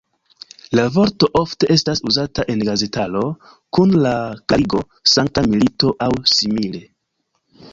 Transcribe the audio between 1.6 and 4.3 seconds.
estas uzata en gazetaro kun la